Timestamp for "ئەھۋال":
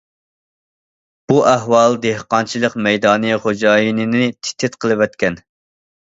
1.49-1.97